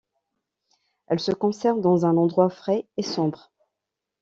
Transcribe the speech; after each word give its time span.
Elle 1.09 1.19
se 1.19 1.31
conserve 1.31 1.79
dans 1.79 2.07
un 2.07 2.17
endroit 2.17 2.49
frais 2.49 2.87
et 2.97 3.03
sombre. 3.03 3.51